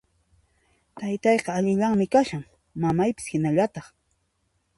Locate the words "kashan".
2.17-2.43